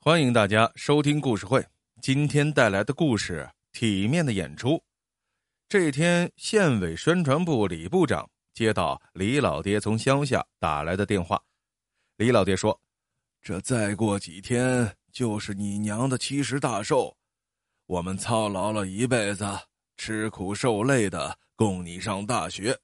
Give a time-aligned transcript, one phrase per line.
[0.00, 1.62] 欢迎大家收听故事会。
[2.00, 3.46] 今天带来的故事
[3.78, 4.70] 《体面的演出》。
[5.68, 11.42] 这天，县委宣传部李部长接到李老爹从乡下打来的电话。
[12.16, 12.80] 李老爹说
[13.42, 17.14] ：“这再过几天就是你娘的七十大寿，
[17.86, 19.44] 我们操劳了一辈子，
[19.96, 22.78] 吃苦受累的供你上大学。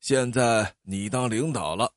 [0.00, 1.90] 现在你当领导了，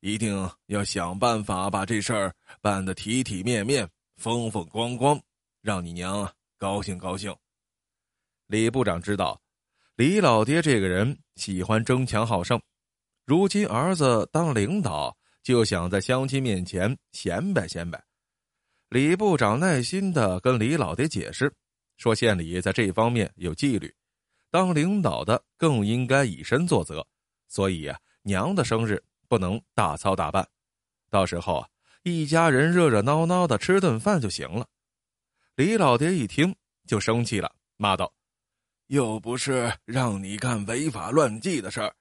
[0.00, 3.88] 一定要想办法把这事儿办得体体面面。”
[4.20, 5.18] 风风光光，
[5.62, 7.34] 让你娘高兴高兴。
[8.48, 9.40] 李部长知道，
[9.96, 12.60] 李老爹这个人喜欢争强好胜，
[13.24, 18.04] 如今儿子当领导，就想在乡亲面前显摆显摆。
[18.90, 21.50] 李部长耐心的跟李老爹解释，
[21.96, 23.90] 说县里在这方面有纪律，
[24.50, 27.02] 当领导的更应该以身作则，
[27.48, 27.90] 所以
[28.20, 30.46] 娘的生日不能大操大办，
[31.08, 31.66] 到时候啊。
[32.02, 34.66] 一家人热热闹闹的吃顿饭就行了。
[35.54, 36.54] 李老爹一听
[36.86, 38.10] 就生气了，骂道
[38.88, 41.94] ：“又不是让你干违法乱纪的事儿，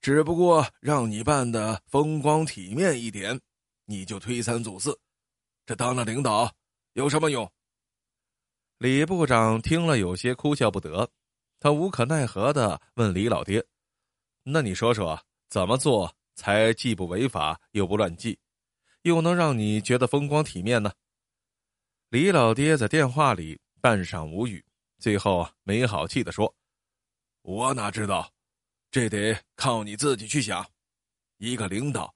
[0.00, 3.40] 只不过让你办的风光体面一点，
[3.86, 4.96] 你就推三阻四，
[5.66, 6.52] 这当了领导
[6.92, 7.50] 有什么用？”
[8.78, 11.10] 李部长听了有些哭笑不得，
[11.58, 13.66] 他无可奈何的问李老爹
[14.44, 18.38] ：“那你说说，怎么做才既不违法又不乱纪？”
[19.02, 20.92] 又能让你觉得风光体面呢？
[22.10, 24.64] 李老爹在电话里半晌无语，
[24.98, 26.54] 最后没好气的说
[27.42, 28.30] ：“我哪知道，
[28.90, 30.66] 这得靠你自己去想。
[31.38, 32.12] 一个领导，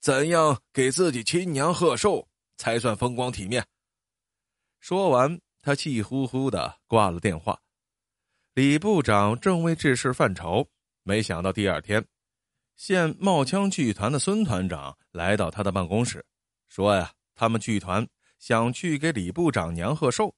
[0.00, 3.66] 怎样给自己亲娘贺寿才算风光体面？”
[4.80, 7.60] 说完，他气呼呼的挂了电话。
[8.54, 10.68] 李部长正为这事犯愁，
[11.02, 12.04] 没想到第二天。
[12.78, 16.24] 县冒枪剧团的孙团长来到他的办公室，
[16.68, 18.06] 说：“呀，他们剧团
[18.38, 20.32] 想去给李部长娘贺寿。”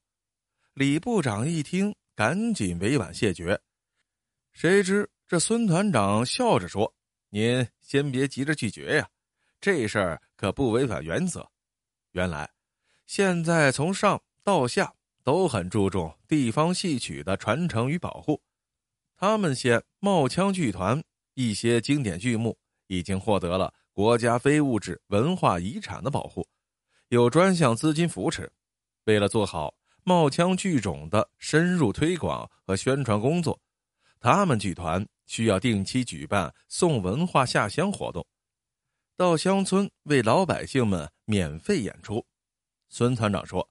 [0.73, 3.61] 李部长一听，赶紧委婉谢绝。
[4.53, 6.91] 谁知这孙团长笑着说
[7.29, 9.06] ：“您先别急着拒绝呀，
[9.61, 11.47] 这事儿可不违反原则。
[12.12, 12.50] 原来，
[13.06, 14.91] 现在从上到下
[15.23, 18.41] 都很注重地方戏曲的传承与保护。
[19.15, 21.05] 他们县冒枪剧团。”
[21.41, 22.55] 一些经典剧目
[22.89, 26.47] 已经获得了国家非物质文化遗产的保护，
[27.09, 28.53] 有专项资金扶持。
[29.05, 29.75] 为了做好
[30.05, 33.59] 冒腔剧种的深入推广和宣传工作，
[34.21, 38.27] 他们剧团需要定期举办送文化下乡活动，
[39.17, 42.23] 到乡村为老百姓们免费演出。
[42.91, 43.67] 孙团长说：“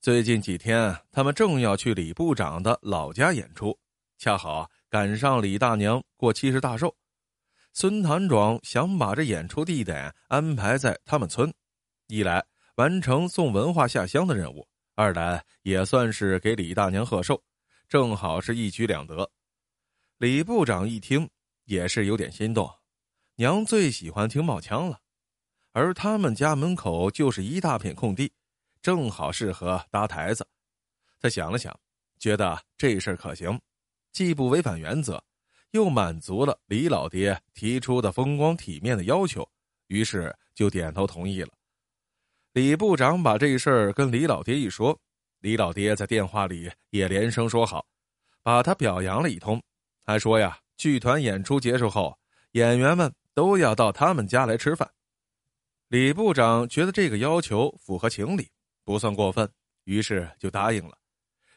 [0.00, 3.78] 最近几天，他们正要去李部长的老家演出，
[4.16, 6.94] 恰好。”赶上李大娘过七十大寿，
[7.72, 11.52] 孙团长想把这演出地点安排在他们村，
[12.06, 12.46] 一来
[12.76, 17.42] 完成送文化下乡的任务，二来也算是给李大娘贺寿，
[17.88, 19.28] 正好是一举两得。
[20.18, 21.28] 李部长一听
[21.64, 22.72] 也是有点心动，
[23.34, 25.00] 娘最喜欢听冒腔了，
[25.72, 28.32] 而他们家门口就是一大片空地，
[28.80, 30.46] 正好适合搭台子。
[31.20, 31.76] 他想了想，
[32.20, 33.60] 觉得这事儿可行。
[34.14, 35.22] 既不违反原则，
[35.72, 39.46] 又满足了李老爹提出的风光体面的要求，
[39.88, 41.48] 于是就点头同意了。
[42.52, 44.96] 李部长把这事儿跟李老爹一说，
[45.40, 47.84] 李老爹在电话里也连声说好，
[48.40, 49.60] 把他表扬了一通，
[50.04, 52.16] 还说呀，剧团演出结束后，
[52.52, 54.88] 演员们都要到他们家来吃饭。
[55.88, 58.48] 李部长觉得这个要求符合情理，
[58.84, 59.50] 不算过分，
[59.82, 60.96] 于是就答应了。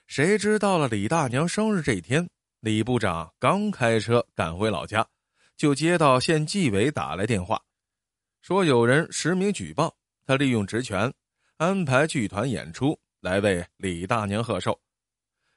[0.08, 2.28] 谁知到了李大娘生日这一天。
[2.60, 5.08] 李部长刚开车赶回老家，
[5.56, 7.62] 就接到县纪委打来电话，
[8.42, 9.96] 说有人实名举报
[10.26, 11.14] 他利用职权
[11.58, 14.78] 安排剧团演出来为李大娘贺寿。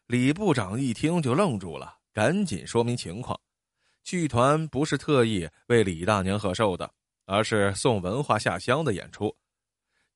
[0.09, 3.39] 李部长一听就愣住了，赶紧说明情况：
[4.05, 6.93] 剧团不是特意为李大娘贺寿的，
[7.25, 9.35] 而是送文化下乡的演出。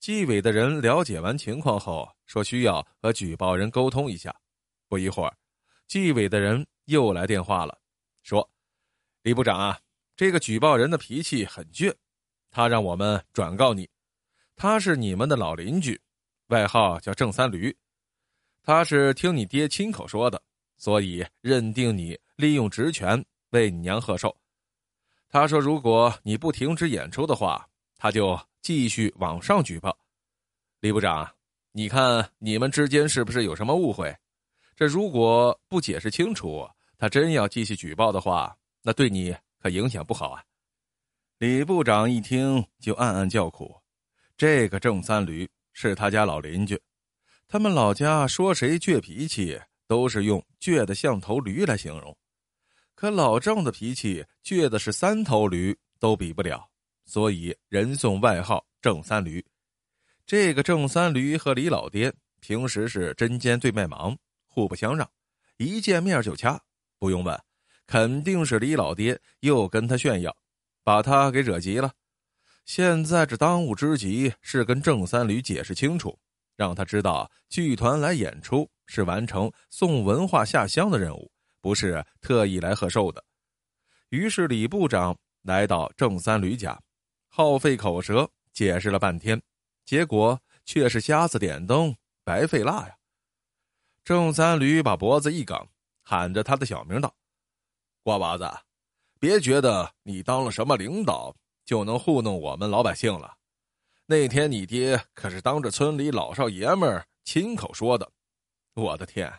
[0.00, 4.34] 纪委的人了解完情况后，说需要和举报人沟通一下。
[4.86, 5.34] 不一会儿，
[5.88, 6.64] 纪委的人。
[6.86, 7.78] 又来电话了，
[8.22, 8.48] 说
[9.22, 9.78] ：“李部长啊，
[10.16, 11.94] 这个举报人的脾气很倔，
[12.50, 13.88] 他让我们转告你，
[14.54, 16.00] 他是你们的老邻居，
[16.48, 17.74] 外号叫郑三驴，
[18.62, 20.42] 他是听你爹亲口说的，
[20.76, 24.36] 所以认定你利用职权为你娘贺寿。
[25.28, 29.96] 他说，如果你不停止演出的话，他就继续往上举报。
[30.80, 31.28] 李部长，
[31.72, 34.14] 你看你们之间是不是有什么误会？
[34.76, 40.42] 这如果不解释清楚。”他真要继续举报的话，那对你可影响不好啊！
[41.38, 43.74] 李部长一听就暗暗叫苦，
[44.38, 46.80] 这个郑三驴是他家老邻居，
[47.48, 52.16] 他们老家说谁倔脾气，都是用倔的像头驴来形容。
[52.94, 56.66] 可老郑的脾气倔的是三头驴都比不了，
[57.04, 59.44] 所以人送外号“郑三驴”。
[60.24, 62.10] 这个郑三驴和李老爹
[62.40, 64.16] 平时是针尖对麦芒，
[64.54, 65.10] 互不相让，
[65.56, 66.62] 一见面就掐。
[67.00, 67.42] 不用问，
[67.88, 70.34] 肯定是李老爹又跟他炫耀，
[70.84, 71.92] 把他给惹急了。
[72.64, 76.16] 现在这当务之急是跟郑三驴解释清楚，
[76.54, 81.28] 让他知道剧团来演出是完成送文化下乡的任务。
[81.60, 83.24] 不是特意来贺寿的，
[84.10, 86.80] 于是李部长来到郑三驴家，
[87.26, 89.42] 耗费口舌解释了半天，
[89.84, 92.94] 结果却是瞎子点灯，白费蜡呀！
[94.04, 95.58] 郑三驴把脖子一梗，
[96.02, 97.14] 喊着他的小名道
[98.04, 98.46] ：“瓜娃子，
[99.18, 101.34] 别觉得你当了什么领导
[101.64, 103.34] 就能糊弄我们老百姓了。
[104.04, 108.06] 那天你爹可是当着村里老少爷们儿亲口说的，
[108.74, 109.32] 我的天！”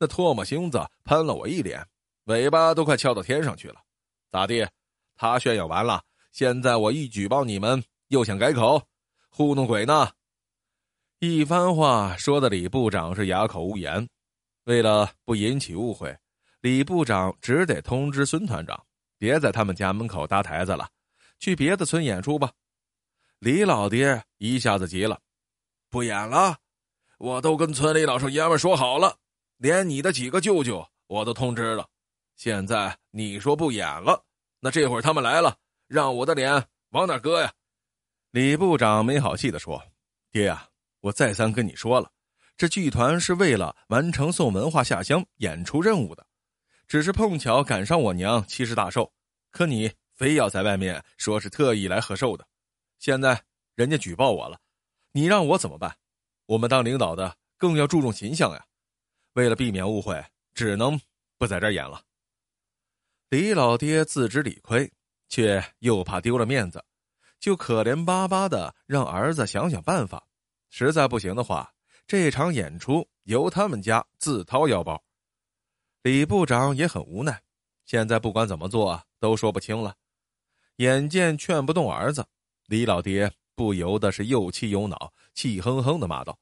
[0.00, 1.86] 那唾沫星子喷了我一脸，
[2.24, 3.80] 尾巴都快翘到天上去了。
[4.32, 4.68] 咋地？
[5.14, 8.82] 他炫耀完了，现在我一举报你们，又想改口，
[9.28, 10.10] 糊弄鬼呢？
[11.20, 14.08] 一番话说的李部长是哑口无言。
[14.66, 16.16] 为了不引起误会，
[16.60, 18.80] 李部长只得通知孙团长，
[19.18, 20.88] 别在他们家门口搭台子了，
[21.40, 22.52] 去别的村演出吧。
[23.40, 25.18] 李老爹一下子急了
[25.90, 26.56] ：“不演了！
[27.18, 29.16] 我都跟村里老少爷们说好了。”
[29.58, 31.84] 连你的几个舅舅我都通知了，
[32.36, 34.24] 现在你说不演了，
[34.60, 35.56] 那这会儿他们来了，
[35.88, 37.52] 让我的脸往哪搁呀？
[38.30, 39.82] 李部长没好气的说
[40.30, 40.68] ：“爹呀，
[41.00, 42.10] 我再三跟你说了，
[42.56, 46.26] 这剧团是为了完成送文化下乡演出任务的，
[46.86, 49.12] 只是碰巧赶上我娘七十大寿，
[49.50, 52.46] 可你非要在外面说是特意来贺寿的，
[52.98, 54.58] 现在人家举报我了，
[55.12, 55.96] 你让我怎么办？
[56.46, 58.64] 我们当领导的更要注重形象呀。”
[59.34, 61.00] 为了避免误会，只能
[61.36, 62.02] 不在这儿演了。
[63.28, 64.90] 李老爹自知理亏，
[65.28, 66.84] 却又怕丢了面子，
[67.38, 70.26] 就可怜巴巴的让儿子想想办法。
[70.70, 71.72] 实在不行的话，
[72.06, 75.02] 这场演出由他们家自掏腰包。
[76.02, 77.42] 李部长也很无奈，
[77.84, 79.94] 现在不管怎么做都说不清了。
[80.76, 82.26] 眼见劝不动儿子，
[82.66, 86.38] 李老爹不由得是又气又恼，气哼哼的骂道：“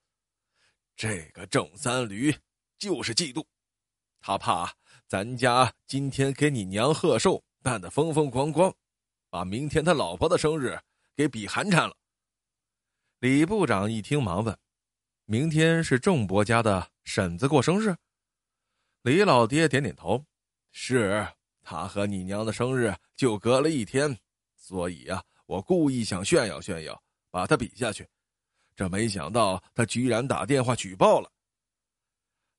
[0.94, 2.34] 这个郑三驴！”
[2.78, 3.42] 就是嫉妒，
[4.20, 4.70] 他怕
[5.08, 8.70] 咱家今天给你娘贺寿办的风风光光，
[9.30, 10.78] 把明天他老婆的生日
[11.16, 11.96] 给比寒碜了。
[13.18, 14.54] 李部长一听，忙问
[15.24, 17.96] ：“明天是郑伯家的婶子过生日？”
[19.00, 20.22] 李老爹点点头
[20.70, 21.26] ：“是，
[21.62, 24.14] 他和你娘的生日就隔了一天，
[24.54, 28.06] 所以啊，我故意想炫耀炫耀，把他比下去。
[28.74, 31.30] 这没想到他居然打电话举报了。”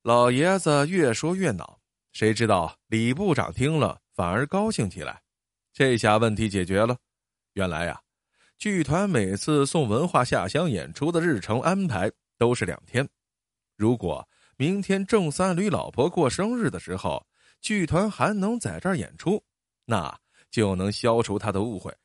[0.01, 1.79] 老爷子越说越恼，
[2.13, 5.21] 谁知道李部长听了反而高兴起来，
[5.71, 6.97] 这下问题解决了。
[7.53, 8.01] 原来呀，
[8.57, 13.07] 剧团每次送文化下乡演出的日程安排都是两天。
[13.75, 17.23] 如果明天郑三驴老婆过生日的时候，
[17.61, 19.43] 剧团还能在这儿演出，
[19.85, 20.19] 那
[20.49, 21.95] 就能消除他的误会。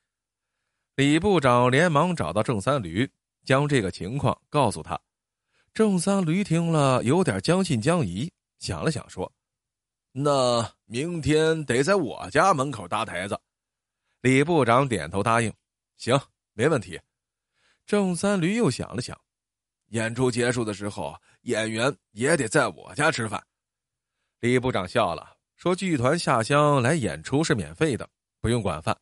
[0.95, 3.11] 李部长连忙找到郑三驴，
[3.45, 5.01] 将这个情况告诉他。
[5.73, 9.33] 郑三驴听了，有点将信将疑，想了想说
[10.13, 13.41] ：“那明天得在我家门口搭台子。”
[14.21, 15.51] 李部长点头答应
[15.97, 16.21] ：“行，
[16.53, 17.01] 没问题。”
[17.87, 19.19] 郑三驴又想了想，
[19.89, 23.45] 演出结束的时候，演员也得在我家吃饭。
[24.41, 28.09] 李部长笑了，说：“剧团下乡来演出是免费的，
[28.41, 28.97] 不用管饭。”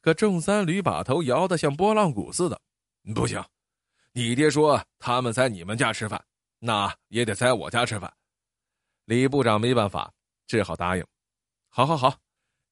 [0.00, 2.60] 可郑三驴把头摇得像拨浪鼓似的
[3.14, 3.42] ：“不行。”
[4.12, 6.24] 你爹说他们在你们家吃饭，
[6.58, 8.12] 那也得在我家吃饭。
[9.04, 10.12] 李部长没办法，
[10.46, 11.06] 只好答应。
[11.68, 12.18] 好，好，好，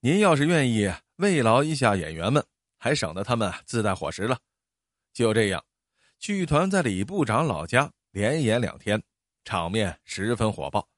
[0.01, 2.45] 您要是愿意慰劳一下演员们，
[2.79, 4.39] 还省得他们自带伙食了。
[5.13, 5.65] 就这样，
[6.19, 9.03] 剧团在李部长老家连演两天，
[9.45, 10.89] 场面十分火爆。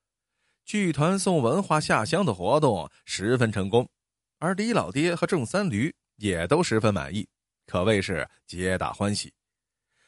[0.64, 3.88] 剧团送文化下乡的活动十分成功，
[4.38, 7.28] 而李老爹和郑三驴也都十分满意，
[7.66, 9.32] 可谓是皆大欢喜。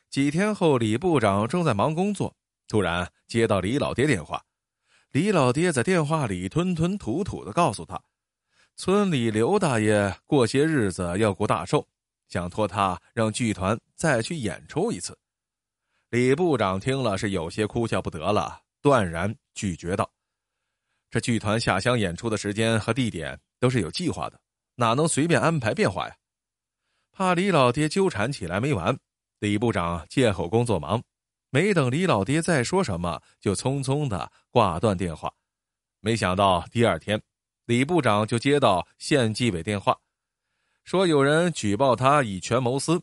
[0.08, 2.36] 几天后，李部长正在忙工作，
[2.68, 4.44] 突然接到李老爹电话。
[5.10, 8.02] 李老爹在电话里吞吞吐吐的告诉他，
[8.76, 11.86] 村里刘大爷过些日子要过大寿，
[12.28, 15.16] 想托他让剧团再去演出一次。
[16.10, 20.10] 李部长听了是有些哭笑不得了，断然拒绝道
[21.10, 24.40] ：“这剧团下乡演出的时间和地点都是有计划的，
[24.74, 26.16] 哪能随便安排变化呀？”
[27.12, 28.98] 怕李老爹纠缠起来没完。
[29.38, 31.02] 李部长借口工作忙，
[31.50, 35.32] 没等李老爹再说什么，就匆匆的挂断电话。
[36.00, 37.20] 没想到第二天，
[37.66, 39.98] 李部长就接到县纪委电话，
[40.84, 43.00] 说有人举报他以权谋私，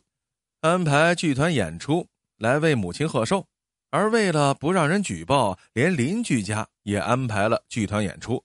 [0.60, 3.46] 安排剧团演出来为母亲贺寿，
[3.90, 8.42] 而为了不让人举报，连邻居家也安排了剧团演出。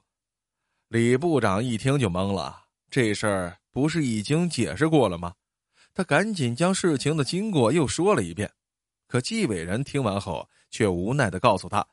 [0.88, 5.34] 李部长一听就懵了，这事儿不是已经解释过了吗？
[5.94, 8.52] 他赶紧将事情的经过又说了一遍。
[9.08, 11.86] 可纪委人听完后，却无奈的告诉他，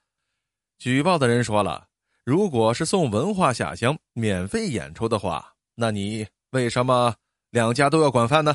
[0.79, 1.89] 举报的人说了，
[2.25, 7.17] 如果是送文化下乡免费演出的话，那你为什么
[7.51, 8.55] 两家都要管饭呢？